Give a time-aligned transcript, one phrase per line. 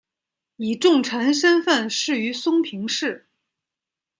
[0.55, 3.27] 以重臣身份仕于松平氏。